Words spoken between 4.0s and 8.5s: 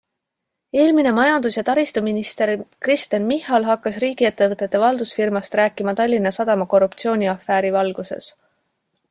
riigiettevõtete valdusfirmast rääkima Tallinna Sadama korruptsiooniafääri valguses.